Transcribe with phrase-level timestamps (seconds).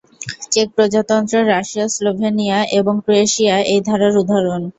[0.51, 4.61] Check প্রজাতন্ত্র, Russia, Slovenia, এবং Croatia এই ধারার উদাহরণ।